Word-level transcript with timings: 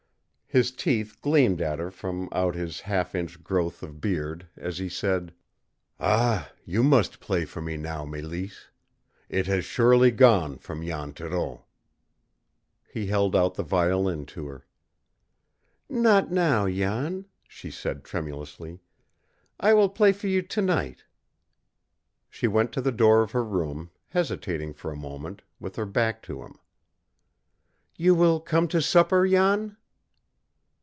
His 0.53 0.69
teeth 0.71 1.15
gleamed 1.21 1.61
at 1.61 1.79
her 1.79 1.89
from 1.89 2.27
out 2.33 2.55
his 2.55 2.81
half 2.81 3.15
inch 3.15 3.41
growth 3.41 3.81
of 3.81 4.01
beard, 4.01 4.49
as 4.57 4.79
he 4.79 4.89
said: 4.89 5.33
"Ah, 5.97 6.51
you 6.65 6.83
must 6.83 7.21
play 7.21 7.45
for 7.45 7.61
me 7.61 7.77
now, 7.77 8.03
Mélisse! 8.05 8.65
It 9.29 9.47
has 9.47 9.63
surely 9.63 10.11
gone 10.11 10.57
from 10.57 10.85
Jan 10.85 11.13
Thoreau." 11.13 11.63
He 12.85 13.05
held 13.05 13.33
out 13.33 13.55
the 13.55 13.63
violin 13.63 14.25
to 14.25 14.47
her. 14.47 14.65
"Not 15.87 16.31
now, 16.31 16.67
Jan," 16.69 17.27
she 17.47 17.71
said 17.71 18.03
tremulously. 18.03 18.81
"I 19.57 19.73
will 19.73 19.87
play 19.87 20.11
for 20.11 20.27
you 20.27 20.41
to 20.41 20.61
night." 20.61 21.05
She 22.29 22.49
went 22.49 22.73
to 22.73 22.81
the 22.81 22.91
door 22.91 23.21
of 23.21 23.31
her 23.31 23.45
room, 23.45 23.89
hesitating 24.09 24.73
for 24.73 24.91
a 24.91 24.97
moment, 24.97 25.43
with 25.61 25.77
her 25.77 25.85
back 25.85 26.21
to 26.23 26.41
him. 26.43 26.55
"You 27.95 28.13
will 28.13 28.41
come 28.41 28.67
to 28.67 28.81
supper, 28.81 29.25
Jan?" 29.25 29.77